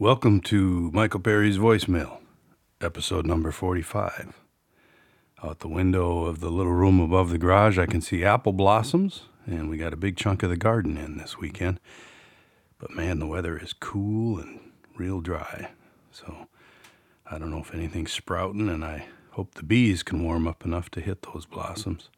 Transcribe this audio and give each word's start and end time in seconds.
Welcome 0.00 0.40
to 0.44 0.90
Michael 0.94 1.20
Perry's 1.20 1.58
voicemail, 1.58 2.20
episode 2.80 3.26
number 3.26 3.52
45. 3.52 4.32
Out 5.44 5.58
the 5.58 5.68
window 5.68 6.24
of 6.24 6.40
the 6.40 6.48
little 6.48 6.72
room 6.72 7.00
above 7.00 7.28
the 7.28 7.36
garage, 7.36 7.78
I 7.78 7.84
can 7.84 8.00
see 8.00 8.24
apple 8.24 8.54
blossoms, 8.54 9.24
and 9.44 9.68
we 9.68 9.76
got 9.76 9.92
a 9.92 9.98
big 9.98 10.16
chunk 10.16 10.42
of 10.42 10.48
the 10.48 10.56
garden 10.56 10.96
in 10.96 11.18
this 11.18 11.36
weekend. 11.36 11.80
But 12.78 12.92
man, 12.92 13.18
the 13.18 13.26
weather 13.26 13.58
is 13.58 13.74
cool 13.74 14.38
and 14.38 14.72
real 14.96 15.20
dry. 15.20 15.72
So 16.10 16.48
I 17.30 17.38
don't 17.38 17.50
know 17.50 17.60
if 17.60 17.74
anything's 17.74 18.12
sprouting, 18.12 18.70
and 18.70 18.82
I 18.82 19.04
hope 19.32 19.52
the 19.52 19.62
bees 19.62 20.02
can 20.02 20.24
warm 20.24 20.48
up 20.48 20.64
enough 20.64 20.90
to 20.92 21.02
hit 21.02 21.26
those 21.30 21.44
blossoms. 21.44 22.08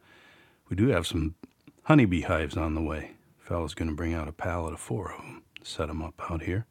We 0.68 0.76
do 0.76 0.86
have 0.90 1.08
some 1.08 1.34
honeybee 1.82 2.20
hives 2.20 2.56
on 2.56 2.76
the 2.76 2.80
way. 2.80 3.14
Fellow's 3.40 3.74
going 3.74 3.88
to 3.88 3.96
bring 3.96 4.14
out 4.14 4.28
a 4.28 4.32
pallet 4.32 4.72
of 4.72 4.78
four 4.78 5.10
of 5.10 5.16
them, 5.16 5.42
set 5.64 5.88
them 5.88 6.00
up 6.00 6.30
out 6.30 6.42
here. 6.42 6.66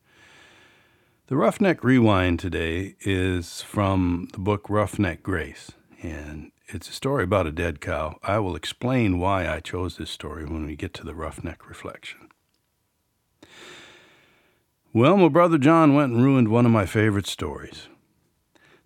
The 1.32 1.38
Roughneck 1.38 1.82
Rewind 1.86 2.40
today 2.40 2.96
is 3.00 3.62
from 3.62 4.28
the 4.34 4.40
book 4.40 4.70
Roughneck 4.70 5.24
Grace, 5.24 5.72
and 6.04 6.52
it's 6.68 6.90
a 6.90 6.92
story 6.92 7.24
about 7.24 7.48
a 7.48 7.54
dead 7.54 7.80
cow. 7.80 8.20
I 8.22 8.40
will 8.40 8.54
explain 8.54 9.18
why 9.18 9.48
I 9.48 9.62
chose 9.62 9.96
this 9.96 10.10
story 10.10 10.44
when 10.44 10.66
we 10.66 10.76
get 10.76 10.94
to 10.96 11.06
the 11.06 11.16
Roughneck 11.16 11.70
Reflection. 11.70 12.28
Well, 14.92 15.16
my 15.16 15.30
brother 15.30 15.58
John 15.58 15.94
went 15.94 16.12
and 16.12 16.22
ruined 16.22 16.50
one 16.50 16.66
of 16.66 16.74
my 16.74 16.86
favorite 16.86 17.28
stories. 17.28 17.88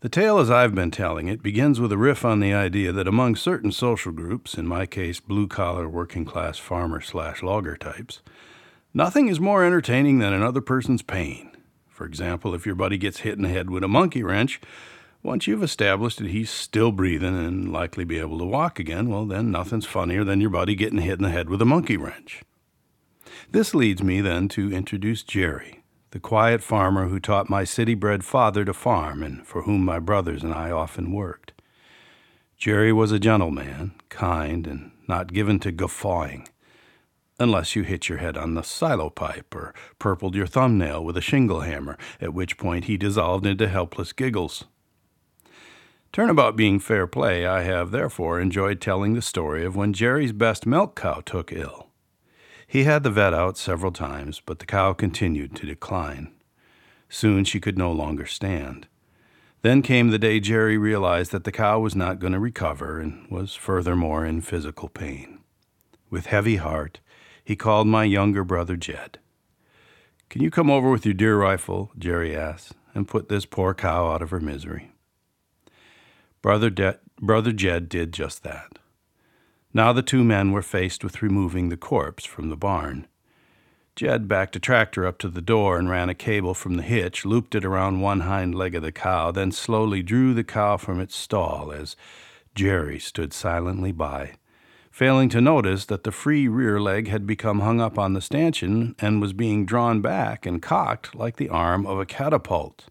The 0.02 0.10
tale, 0.10 0.38
as 0.38 0.52
I've 0.52 0.76
been 0.76 0.92
telling 0.92 1.28
it, 1.28 1.42
begins 1.42 1.80
with 1.80 1.92
a 1.92 1.98
riff 1.98 2.24
on 2.24 2.42
the 2.42 2.54
idea 2.54 2.92
that 2.92 3.08
among 3.08 3.38
certain 3.38 3.72
social 3.72 4.12
groups, 4.12 4.54
in 4.54 4.68
my 4.68 4.86
case, 4.86 5.20
blue 5.20 5.48
collar, 5.48 5.90
working 5.90 6.26
class 6.26 6.60
farmer 6.60 7.02
slash 7.02 7.42
logger 7.42 7.76
types, 7.76 8.22
nothing 8.94 9.30
is 9.30 9.40
more 9.40 9.66
entertaining 9.66 10.20
than 10.20 10.32
another 10.32 10.62
person's 10.62 11.02
pain. 11.02 11.50
For 11.96 12.06
example, 12.06 12.54
if 12.54 12.66
your 12.66 12.76
buddy 12.76 12.98
gets 12.98 13.22
hit 13.22 13.38
in 13.38 13.44
the 13.44 13.48
head 13.48 13.70
with 13.70 13.82
a 13.82 13.88
monkey 13.88 14.22
wrench, 14.22 14.60
once 15.24 15.48
you've 15.48 15.64
established 15.64 16.18
that 16.18 16.28
he's 16.28 16.50
still 16.50 16.92
breathing 16.92 17.38
and 17.38 17.72
likely 17.72 18.04
be 18.04 18.20
able 18.20 18.38
to 18.38 18.44
walk 18.44 18.80
again, 18.80 19.08
well, 19.08 19.26
then 19.26 19.50
nothing's 19.50 19.86
funnier 19.86 20.26
than 20.26 20.42
your 20.42 20.50
buddy 20.50 20.76
getting 20.76 21.00
hit 21.00 21.20
in 21.20 21.24
the 21.24 21.30
head 21.30 21.50
with 21.50 21.62
a 21.62 21.66
monkey 21.66 21.96
wrench. 21.96 22.44
This 23.50 23.74
leads 23.74 24.04
me 24.04 24.20
then 24.20 24.50
to 24.50 24.74
introduce 24.74 25.24
Jerry, 25.24 25.86
the 26.12 26.20
quiet 26.20 26.62
farmer 26.62 27.08
who 27.08 27.18
taught 27.18 27.50
my 27.50 27.64
city 27.64 27.94
bred 27.96 28.26
father 28.26 28.66
to 28.66 28.74
farm 28.74 29.24
and 29.24 29.48
for 29.48 29.62
whom 29.62 29.86
my 29.86 30.00
brothers 30.00 30.44
and 30.44 30.54
I 30.54 30.72
often 30.72 31.14
worked. 31.14 31.54
Jerry 32.58 32.92
was 32.92 33.14
a 33.14 33.20
gentleman, 33.20 33.94
kind, 34.10 34.68
and 34.68 34.92
not 35.08 35.32
given 35.32 35.62
to 35.62 35.72
guffawing 35.72 36.50
unless 37.40 37.76
you 37.76 37.84
hit 37.84 38.10
your 38.10 38.20
head 38.20 38.38
on 38.38 38.54
the 38.54 38.64
silo 38.64 39.10
pipe 39.10 39.54
or 39.54 39.74
purpled 40.00 40.36
your 40.36 40.48
thumbnail 40.48 41.04
with 41.04 41.18
a 41.18 41.22
shingle 41.22 41.62
hammer, 41.62 41.98
at 42.22 42.34
which 42.34 42.58
point 42.58 42.86
he 42.86 42.98
dissolved 42.98 43.46
into 43.46 43.68
helpless 43.68 44.14
giggles. 44.14 44.66
Turnabout 46.12 46.56
being 46.56 46.80
fair 46.80 47.08
play, 47.08 47.46
I 47.46 47.64
have 47.64 47.92
therefore 47.92 48.40
enjoyed 48.40 48.80
telling 48.80 49.14
the 49.14 49.22
story 49.22 49.66
of 49.66 49.76
when 49.76 49.92
Jerry's 49.92 50.32
best 50.32 50.66
milk 50.66 50.96
cow 50.96 51.22
took 51.26 51.52
ill. 51.52 51.90
He 52.68 52.86
had 52.86 53.04
the 53.04 53.12
vet 53.12 53.34
out 53.34 53.58
several 53.58 53.92
times, 53.92 54.42
but 54.46 54.60
the 54.60 54.66
cow 54.66 54.94
continued 54.94 55.56
to 55.58 55.66
decline. 55.66 56.34
Soon 57.10 57.44
she 57.44 57.60
could 57.60 57.78
no 57.78 57.92
longer 57.92 58.26
stand. 58.26 58.88
Then 59.62 59.82
came 59.82 60.10
the 60.10 60.20
day 60.20 60.40
Jerry 60.40 60.78
realized 60.78 61.32
that 61.32 61.44
the 61.44 61.52
cow 61.52 61.80
was 61.80 61.96
not 61.96 62.20
going 62.20 62.34
to 62.34 62.40
recover 62.40 63.00
and 63.00 63.30
was 63.30 63.56
furthermore 63.56 64.26
in 64.26 64.42
physical 64.42 64.90
pain. 64.90 65.40
With 66.10 66.28
heavy 66.28 66.58
heart, 66.58 67.00
he 67.46 67.56
called 67.56 67.88
my 67.88 68.04
younger 68.04 68.44
brother 68.44 68.76
Jed. 68.76 69.20
Can 70.30 70.42
you 70.42 70.50
come 70.50 70.70
over 70.70 70.90
with 70.90 71.06
your 71.06 71.14
deer 71.14 71.38
rifle, 71.38 71.92
Jerry 71.98 72.36
asked, 72.36 72.74
and 72.96 73.08
put 73.08 73.30
this 73.30 73.46
poor 73.46 73.76
cow 73.76 74.12
out 74.12 74.24
of 74.24 74.32
her 74.32 74.40
misery? 74.40 74.92
Brother, 76.42 76.72
De- 76.72 77.00
brother 77.22 77.52
Jed 77.52 77.88
did 77.88 78.12
just 78.12 78.44
that. 78.44 78.80
Now 79.74 79.94
the 79.94 80.02
two 80.02 80.24
men 80.24 80.52
were 80.52 80.64
faced 80.64 81.04
with 81.04 81.22
removing 81.22 81.70
the 81.70 81.78
corpse 81.78 82.26
from 82.26 82.50
the 82.50 82.58
barn. 82.58 83.08
Jed 83.96 84.28
backed 84.28 84.56
a 84.56 84.60
tractor 84.60 85.06
up 85.06 85.20
to 85.20 85.30
the 85.30 85.42
door 85.42 85.78
and 85.78 85.90
ran 85.90 86.10
a 86.10 86.16
cable 86.16 86.54
from 86.54 86.76
the 86.76 86.84
hitch, 86.84 87.26
looped 87.26 87.56
it 87.56 87.64
around 87.64 88.02
one 88.02 88.22
hind 88.22 88.56
leg 88.56 88.76
of 88.76 88.82
the 88.82 88.92
cow, 88.92 89.32
then 89.32 89.52
slowly 89.52 90.02
drew 90.02 90.34
the 90.34 90.44
cow 90.44 90.78
from 90.78 91.00
its 91.00 91.16
stall 91.16 91.72
as 91.72 91.96
Jerry 92.56 93.00
stood 93.00 93.32
silently 93.34 93.92
by 93.92 94.34
failing 94.96 95.28
to 95.28 95.42
notice 95.42 95.84
that 95.84 96.06
the 96.06 96.12
free 96.12 96.48
rear 96.48 96.80
leg 96.80 97.10
had 97.10 97.28
become 97.28 97.60
hung 97.60 97.82
up 97.82 98.00
on 98.00 98.14
the 98.14 98.22
stanchion 98.22 98.96
and 98.98 99.20
was 99.20 99.34
being 99.34 99.66
drawn 99.66 100.00
back 100.00 100.46
and 100.46 100.62
cocked 100.62 101.14
like 101.14 101.36
the 101.36 101.50
arm 101.50 101.86
of 101.86 102.00
a 102.00 102.06
catapult. 102.06 102.86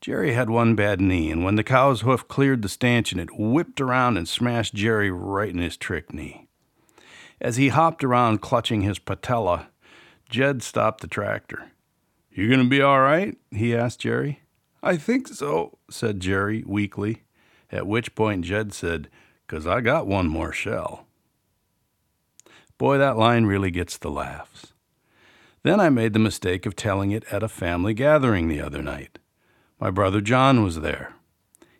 Jerry 0.00 0.34
had 0.34 0.48
one 0.48 0.76
bad 0.76 1.00
knee, 1.00 1.32
and 1.32 1.42
when 1.42 1.56
the 1.56 1.64
cow's 1.64 2.02
hoof 2.02 2.28
cleared 2.28 2.62
the 2.62 2.68
stanchion, 2.68 3.18
it 3.18 3.36
whipped 3.36 3.80
around 3.80 4.16
and 4.16 4.28
smashed 4.28 4.74
Jerry 4.74 5.10
right 5.10 5.48
in 5.48 5.58
his 5.58 5.76
trick 5.76 6.14
knee. 6.14 6.46
As 7.40 7.56
he 7.56 7.70
hopped 7.70 8.04
around 8.04 8.40
clutching 8.40 8.82
his 8.82 9.00
patella, 9.00 9.70
Jed 10.30 10.62
stopped 10.62 11.00
the 11.00 11.08
tractor. 11.08 11.72
You 12.30 12.48
gonna 12.48 12.68
be 12.68 12.80
all 12.80 13.00
right? 13.00 13.36
he 13.50 13.74
asked 13.74 13.98
Jerry. 13.98 14.42
I 14.80 14.96
think 14.96 15.26
so, 15.26 15.76
said 15.90 16.20
Jerry 16.20 16.62
weakly, 16.64 17.24
at 17.72 17.88
which 17.88 18.14
point 18.14 18.44
Jed 18.44 18.72
said, 18.72 19.08
'cause 19.46 19.66
I 19.66 19.80
got 19.80 20.06
one 20.06 20.28
more 20.28 20.52
shell. 20.52 21.06
Boy, 22.78 22.98
that 22.98 23.16
line 23.16 23.46
really 23.46 23.70
gets 23.70 23.96
the 23.96 24.10
laughs. 24.10 24.72
Then 25.62 25.80
I 25.80 25.88
made 25.88 26.12
the 26.12 26.18
mistake 26.18 26.66
of 26.66 26.76
telling 26.76 27.10
it 27.10 27.24
at 27.30 27.42
a 27.42 27.48
family 27.48 27.94
gathering 27.94 28.48
the 28.48 28.60
other 28.60 28.82
night. 28.82 29.18
My 29.80 29.90
brother 29.90 30.20
John 30.20 30.62
was 30.62 30.80
there. 30.80 31.14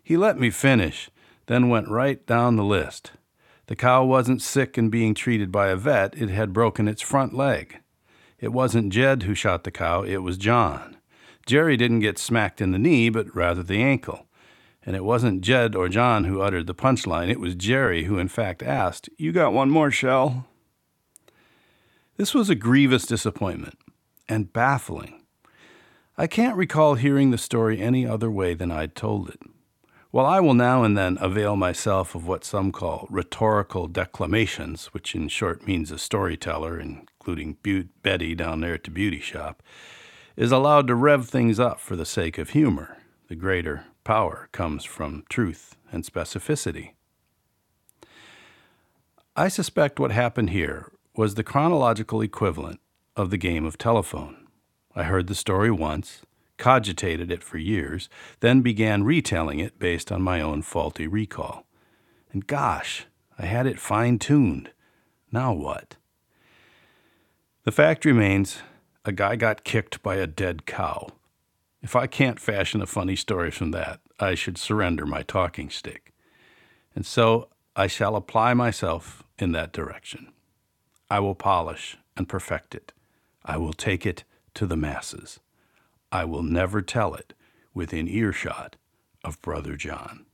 He 0.01 0.17
let 0.17 0.39
me 0.39 0.49
finish, 0.49 1.09
then 1.47 1.69
went 1.69 1.89
right 1.89 2.25
down 2.25 2.55
the 2.55 2.63
list. 2.63 3.11
The 3.67 3.75
cow 3.75 4.03
wasn't 4.05 4.41
sick 4.41 4.77
and 4.77 4.91
being 4.91 5.13
treated 5.13 5.51
by 5.51 5.67
a 5.67 5.75
vet, 5.75 6.15
it 6.15 6.29
had 6.29 6.53
broken 6.53 6.87
its 6.87 7.01
front 7.01 7.33
leg. 7.33 7.79
It 8.39 8.53
wasn't 8.53 8.93
Jed 8.93 9.23
who 9.23 9.33
shot 9.33 9.63
the 9.63 9.71
cow, 9.71 10.03
it 10.03 10.17
was 10.17 10.37
John. 10.37 10.97
Jerry 11.45 11.77
didn't 11.77 11.99
get 11.99 12.17
smacked 12.17 12.61
in 12.61 12.71
the 12.71 12.79
knee, 12.79 13.09
but 13.09 13.35
rather 13.35 13.63
the 13.63 13.81
ankle. 13.81 14.24
And 14.85 14.95
it 14.95 15.03
wasn't 15.03 15.41
Jed 15.41 15.75
or 15.75 15.89
John 15.89 16.25
who 16.25 16.41
uttered 16.41 16.67
the 16.67 16.75
punchline, 16.75 17.29
it 17.29 17.39
was 17.39 17.55
Jerry 17.55 18.03
who, 18.03 18.19
in 18.19 18.27
fact, 18.27 18.61
asked, 18.61 19.09
You 19.17 19.31
got 19.31 19.53
one 19.53 19.69
more 19.69 19.89
shell? 19.89 20.47
This 22.17 22.33
was 22.33 22.49
a 22.49 22.55
grievous 22.55 23.05
disappointment 23.05 23.79
and 24.29 24.53
baffling. 24.53 25.23
I 26.17 26.27
can't 26.27 26.55
recall 26.55 26.95
hearing 26.95 27.31
the 27.31 27.37
story 27.37 27.81
any 27.81 28.05
other 28.05 28.31
way 28.31 28.53
than 28.53 28.71
I'd 28.71 28.95
told 28.95 29.29
it. 29.29 29.39
While 30.11 30.25
I 30.25 30.39
will 30.39 30.53
now 30.53 30.83
and 30.83 30.97
then 30.97 31.17
avail 31.19 31.57
myself 31.57 32.15
of 32.15 32.25
what 32.25 32.45
some 32.45 32.71
call 32.71 33.05
rhetorical 33.09 33.87
declamations, 33.87 34.85
which 34.93 35.13
in 35.13 35.27
short 35.27 35.67
means 35.67 35.91
a 35.91 35.97
storyteller, 35.97 36.79
including 36.79 37.57
Betty 38.01 38.33
down 38.33 38.61
there 38.61 38.75
at 38.75 38.85
the 38.85 38.91
beauty 38.91 39.19
shop, 39.19 39.61
is 40.37 40.53
allowed 40.53 40.87
to 40.87 40.95
rev 40.95 41.27
things 41.27 41.59
up 41.59 41.81
for 41.81 41.97
the 41.97 42.05
sake 42.05 42.37
of 42.37 42.51
humor, 42.51 42.97
the 43.27 43.35
greater 43.35 43.83
power 44.05 44.47
comes 44.53 44.85
from 44.85 45.25
truth 45.29 45.75
and 45.91 46.05
specificity. 46.05 46.91
I 49.35 49.49
suspect 49.49 49.99
what 49.99 50.11
happened 50.11 50.51
here 50.51 50.93
was 51.17 51.35
the 51.35 51.43
chronological 51.43 52.21
equivalent 52.21 52.79
of 53.17 53.31
the 53.31 53.37
game 53.37 53.65
of 53.65 53.77
telephone. 53.77 54.47
I 54.95 55.03
heard 55.03 55.27
the 55.27 55.35
story 55.35 55.71
once, 55.71 56.21
cogitated 56.57 57.29
it 57.29 57.43
for 57.43 57.57
years, 57.57 58.07
then 58.39 58.61
began 58.61 59.03
retelling 59.03 59.59
it 59.59 59.77
based 59.77 60.09
on 60.09 60.21
my 60.21 60.39
own 60.39 60.61
faulty 60.61 61.05
recall. 61.05 61.65
And 62.31 62.47
gosh, 62.47 63.07
I 63.37 63.45
had 63.45 63.67
it 63.67 63.79
fine 63.79 64.19
tuned. 64.19 64.71
Now 65.31 65.51
what? 65.51 65.97
The 67.63 67.71
fact 67.71 68.05
remains 68.05 68.59
a 69.03 69.11
guy 69.11 69.35
got 69.35 69.63
kicked 69.63 70.01
by 70.01 70.15
a 70.15 70.27
dead 70.27 70.65
cow. 70.65 71.09
If 71.85 71.95
I 71.95 72.07
can't 72.07 72.39
fashion 72.39 72.81
a 72.81 72.87
funny 72.87 73.15
story 73.15 73.51
from 73.51 73.69
that, 73.69 73.99
I 74.19 74.33
should 74.33 74.57
surrender 74.57 75.05
my 75.05 75.21
talking 75.21 75.69
stick. 75.69 76.15
And 76.95 77.05
so 77.05 77.49
I 77.75 77.85
shall 77.85 78.15
apply 78.15 78.55
myself 78.55 79.21
in 79.37 79.51
that 79.51 79.71
direction. 79.71 80.31
I 81.11 81.19
will 81.19 81.35
polish 81.35 81.95
and 82.17 82.27
perfect 82.27 82.73
it. 82.73 82.91
I 83.45 83.57
will 83.57 83.71
take 83.71 84.03
it 84.03 84.23
to 84.55 84.65
the 84.65 84.75
masses. 84.75 85.39
I 86.11 86.25
will 86.25 86.41
never 86.41 86.81
tell 86.81 87.13
it 87.13 87.35
within 87.75 88.07
earshot 88.07 88.77
of 89.23 89.39
Brother 89.43 89.75
John. 89.75 90.25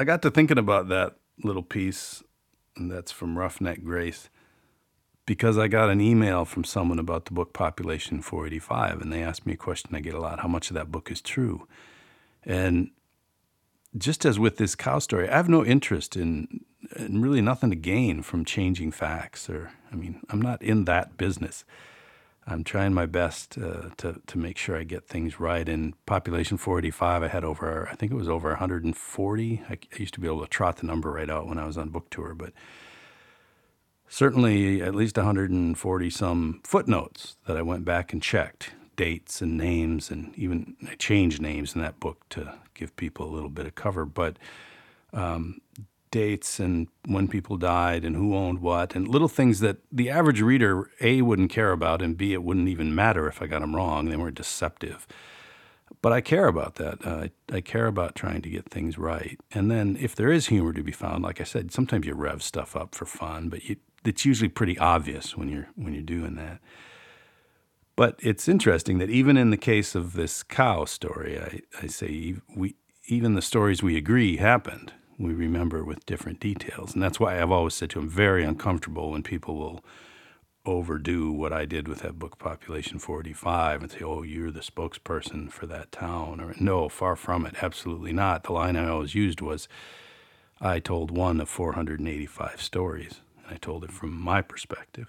I 0.00 0.02
got 0.02 0.20
to 0.22 0.32
thinking 0.32 0.58
about 0.58 0.88
that 0.88 1.14
little 1.44 1.62
piece, 1.62 2.24
and 2.76 2.90
that's 2.90 3.12
from 3.12 3.38
Roughneck 3.38 3.84
Grace 3.84 4.28
because 5.26 5.56
I 5.56 5.68
got 5.68 5.90
an 5.90 6.00
email 6.00 6.44
from 6.44 6.64
someone 6.64 6.98
about 6.98 7.26
the 7.26 7.32
book 7.32 7.52
Population 7.52 8.22
485, 8.22 9.00
and 9.00 9.12
they 9.12 9.22
asked 9.22 9.46
me 9.46 9.52
a 9.52 9.56
question 9.56 9.94
I 9.94 10.00
get 10.00 10.14
a 10.14 10.20
lot 10.20 10.40
how 10.40 10.48
much 10.48 10.70
of 10.70 10.74
that 10.74 10.90
book 10.90 11.10
is 11.10 11.20
true? 11.20 11.66
And 12.44 12.90
just 13.96 14.24
as 14.24 14.38
with 14.38 14.56
this 14.56 14.74
cow 14.74 14.98
story, 14.98 15.28
I 15.28 15.36
have 15.36 15.48
no 15.48 15.64
interest 15.64 16.16
in, 16.16 16.64
and 16.96 17.22
really 17.22 17.40
nothing 17.40 17.70
to 17.70 17.76
gain 17.76 18.22
from 18.22 18.44
changing 18.44 18.90
facts, 18.90 19.48
or, 19.48 19.70
I 19.92 19.96
mean, 19.96 20.20
I'm 20.28 20.42
not 20.42 20.62
in 20.62 20.86
that 20.86 21.16
business. 21.16 21.64
I'm 22.44 22.64
trying 22.64 22.92
my 22.92 23.06
best 23.06 23.56
uh, 23.56 23.90
to 23.98 24.20
to 24.26 24.38
make 24.38 24.58
sure 24.58 24.76
I 24.76 24.82
get 24.82 25.06
things 25.06 25.38
right. 25.38 25.68
In 25.68 25.94
population 26.06 26.56
485, 26.56 27.22
I 27.22 27.28
had 27.28 27.44
over 27.44 27.88
I 27.88 27.94
think 27.94 28.10
it 28.10 28.16
was 28.16 28.28
over 28.28 28.48
140. 28.48 29.62
I, 29.68 29.72
I 29.72 29.78
used 29.96 30.14
to 30.14 30.20
be 30.20 30.26
able 30.26 30.40
to 30.40 30.48
trot 30.48 30.78
the 30.78 30.86
number 30.86 31.12
right 31.12 31.30
out 31.30 31.46
when 31.46 31.58
I 31.58 31.66
was 31.66 31.78
on 31.78 31.90
book 31.90 32.10
tour, 32.10 32.34
but 32.34 32.52
certainly 34.22 34.80
at 34.80 34.94
least 34.94 35.16
140 35.16 36.10
some 36.10 36.60
footnotes 36.62 37.36
that 37.48 37.56
I 37.56 37.62
went 37.62 37.84
back 37.84 38.12
and 38.12 38.22
checked 38.22 38.70
dates 38.94 39.42
and 39.42 39.58
names, 39.58 40.12
and 40.12 40.32
even 40.38 40.76
I 40.88 40.94
changed 40.94 41.42
names 41.42 41.74
in 41.74 41.82
that 41.82 41.98
book 41.98 42.28
to 42.28 42.54
give 42.72 42.94
people 42.94 43.28
a 43.28 43.34
little 43.34 43.48
bit 43.48 43.66
of 43.66 43.74
cover. 43.74 44.04
But 44.04 44.36
um, 45.12 45.60
dates 46.12 46.60
and 46.60 46.86
when 47.04 47.26
people 47.26 47.56
died 47.56 48.04
and 48.04 48.14
who 48.14 48.36
owned 48.36 48.60
what 48.60 48.94
and 48.94 49.08
little 49.08 49.26
things 49.26 49.58
that 49.58 49.78
the 49.90 50.08
average 50.08 50.40
reader 50.40 50.88
a 51.00 51.20
wouldn't 51.22 51.50
care 51.50 51.72
about 51.72 52.00
and 52.00 52.16
b 52.16 52.32
it 52.32 52.44
wouldn't 52.44 52.68
even 52.68 52.94
matter 52.94 53.26
if 53.26 53.42
I 53.42 53.48
got 53.48 53.60
them 53.60 53.74
wrong. 53.74 54.08
They 54.08 54.16
weren't 54.16 54.36
deceptive. 54.36 55.04
But 56.00 56.12
I 56.12 56.20
care 56.20 56.46
about 56.46 56.76
that. 56.76 57.04
Uh, 57.04 57.26
I, 57.50 57.56
I 57.56 57.60
care 57.60 57.88
about 57.88 58.14
trying 58.14 58.42
to 58.42 58.48
get 58.48 58.70
things 58.70 58.98
right. 58.98 59.40
And 59.50 59.68
then 59.68 59.96
if 60.00 60.14
there 60.14 60.30
is 60.30 60.46
humor 60.46 60.72
to 60.74 60.84
be 60.84 60.92
found, 60.92 61.24
like 61.24 61.40
I 61.40 61.44
said, 61.44 61.72
sometimes 61.72 62.06
you 62.06 62.14
rev 62.14 62.40
stuff 62.40 62.76
up 62.76 62.94
for 62.94 63.04
fun, 63.04 63.48
but 63.48 63.64
you, 63.64 63.76
it's 64.04 64.24
usually 64.24 64.48
pretty 64.48 64.78
obvious 64.78 65.36
when 65.36 65.48
you're 65.48 65.68
when 65.76 65.94
you're 65.94 66.02
doing 66.02 66.34
that. 66.36 66.60
But 67.94 68.18
it's 68.20 68.48
interesting 68.48 68.98
that 68.98 69.10
even 69.10 69.36
in 69.36 69.50
the 69.50 69.56
case 69.56 69.94
of 69.94 70.14
this 70.14 70.42
cow 70.42 70.86
story, 70.86 71.38
I, 71.38 71.60
I 71.82 71.86
say 71.86 72.36
we 72.56 72.76
even 73.06 73.34
the 73.34 73.42
stories 73.42 73.82
we 73.82 73.96
agree 73.96 74.36
happened 74.38 74.92
we 75.22 75.32
remember 75.32 75.84
with 75.84 76.06
different 76.06 76.40
details. 76.40 76.94
And 76.94 77.02
that's 77.02 77.20
why 77.20 77.40
I've 77.40 77.50
always 77.50 77.74
said 77.74 77.90
to 77.90 78.00
him, 78.00 78.08
very 78.08 78.44
uncomfortable 78.44 79.10
when 79.10 79.22
people 79.22 79.56
will 79.56 79.84
overdo 80.64 81.32
what 81.32 81.52
I 81.52 81.64
did 81.64 81.88
with 81.88 82.00
that 82.00 82.18
book, 82.18 82.38
Population 82.38 82.98
45, 82.98 83.82
and 83.82 83.90
say, 83.90 84.00
oh, 84.02 84.22
you're 84.22 84.50
the 84.50 84.60
spokesperson 84.60 85.50
for 85.50 85.66
that 85.66 85.92
town. 85.92 86.40
Or 86.40 86.54
no, 86.58 86.88
far 86.88 87.16
from 87.16 87.46
it, 87.46 87.56
absolutely 87.62 88.12
not. 88.12 88.44
The 88.44 88.52
line 88.52 88.76
I 88.76 88.88
always 88.88 89.14
used 89.14 89.40
was, 89.40 89.68
I 90.60 90.78
told 90.78 91.10
one 91.10 91.40
of 91.40 91.48
485 91.48 92.62
stories, 92.62 93.20
I 93.52 93.56
told 93.56 93.84
it 93.84 93.92
from 93.92 94.18
my 94.18 94.42
perspective. 94.42 95.08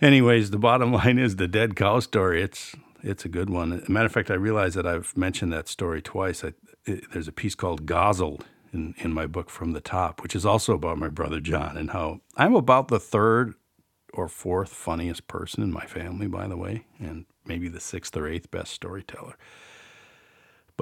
Anyways, 0.00 0.50
the 0.50 0.58
bottom 0.58 0.92
line 1.00 1.18
is 1.18 1.36
the 1.36 1.48
dead 1.48 1.76
cow 1.76 2.00
story. 2.00 2.42
It's 2.42 2.74
it's 3.02 3.24
a 3.24 3.28
good 3.28 3.50
one. 3.50 3.82
Matter 3.88 4.06
of 4.06 4.12
fact, 4.12 4.30
I 4.30 4.34
realize 4.34 4.74
that 4.74 4.86
I've 4.86 5.16
mentioned 5.16 5.52
that 5.52 5.66
story 5.66 6.00
twice. 6.00 6.44
I, 6.44 6.52
it, 6.84 7.10
there's 7.12 7.26
a 7.26 7.32
piece 7.32 7.56
called 7.56 7.84
Gozzled 7.84 8.44
in, 8.72 8.94
in 8.98 9.12
my 9.12 9.26
book 9.26 9.50
From 9.50 9.72
the 9.72 9.80
Top, 9.80 10.22
which 10.22 10.36
is 10.36 10.46
also 10.46 10.74
about 10.74 10.98
my 10.98 11.08
brother 11.08 11.40
John 11.40 11.76
and 11.76 11.90
how 11.90 12.20
I'm 12.36 12.54
about 12.54 12.88
the 12.88 13.00
third 13.00 13.54
or 14.14 14.28
fourth 14.28 14.72
funniest 14.72 15.26
person 15.26 15.62
in 15.62 15.72
my 15.72 15.84
family, 15.86 16.26
by 16.26 16.46
the 16.46 16.56
way, 16.56 16.86
and 17.00 17.26
maybe 17.44 17.68
the 17.68 17.80
sixth 17.80 18.16
or 18.16 18.28
eighth 18.28 18.50
best 18.50 18.72
storyteller. 18.72 19.36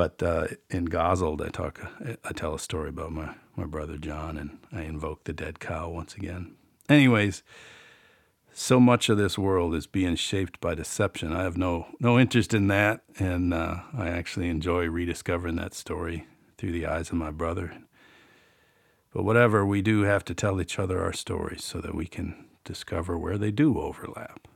But 0.00 0.22
uh, 0.22 0.46
in 0.70 0.86
Gozzled, 0.86 1.42
I 1.42 1.50
talk, 1.50 1.78
I 2.24 2.32
tell 2.32 2.54
a 2.54 2.58
story 2.58 2.88
about 2.88 3.12
my, 3.12 3.34
my 3.54 3.66
brother 3.66 3.98
John, 3.98 4.38
and 4.38 4.56
I 4.72 4.84
invoke 4.84 5.24
the 5.24 5.34
dead 5.34 5.60
cow 5.60 5.90
once 5.90 6.14
again. 6.14 6.54
Anyways, 6.88 7.42
so 8.50 8.80
much 8.80 9.10
of 9.10 9.18
this 9.18 9.36
world 9.36 9.74
is 9.74 9.86
being 9.86 10.16
shaped 10.16 10.58
by 10.58 10.74
deception. 10.74 11.34
I 11.34 11.42
have 11.42 11.58
no 11.58 11.88
no 12.00 12.18
interest 12.18 12.54
in 12.54 12.68
that, 12.68 13.02
and 13.18 13.52
uh, 13.52 13.80
I 13.94 14.08
actually 14.08 14.48
enjoy 14.48 14.88
rediscovering 14.88 15.56
that 15.56 15.74
story 15.74 16.26
through 16.56 16.72
the 16.72 16.86
eyes 16.86 17.10
of 17.10 17.16
my 17.16 17.30
brother. 17.30 17.70
But 19.12 19.24
whatever, 19.24 19.66
we 19.66 19.82
do 19.82 20.04
have 20.04 20.24
to 20.24 20.34
tell 20.34 20.62
each 20.62 20.78
other 20.78 21.04
our 21.04 21.12
stories 21.12 21.62
so 21.62 21.78
that 21.82 21.94
we 21.94 22.06
can 22.06 22.46
discover 22.64 23.18
where 23.18 23.36
they 23.36 23.50
do 23.50 23.78
overlap. 23.78 24.48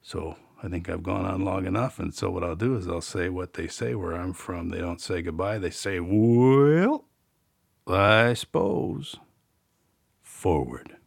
So 0.00 0.36
I 0.62 0.68
think 0.68 0.88
I've 0.88 1.02
gone 1.02 1.24
on 1.24 1.44
long 1.44 1.66
enough, 1.66 1.98
and 1.98 2.14
so 2.14 2.30
what 2.30 2.44
I'll 2.44 2.56
do 2.56 2.76
is 2.76 2.86
I'll 2.86 3.00
say 3.00 3.28
what 3.30 3.54
they 3.54 3.66
say 3.66 3.94
where 3.94 4.12
I'm 4.12 4.34
from. 4.34 4.68
They 4.68 4.78
don't 4.78 5.00
say 5.00 5.22
goodbye, 5.22 5.58
they 5.58 5.70
say, 5.70 6.00
well, 6.00 7.06
I 7.86 8.34
suppose. 8.34 9.16
Forward. 10.22 10.99